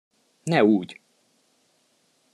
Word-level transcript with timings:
Ne 0.47 0.63
úgy! 0.63 1.01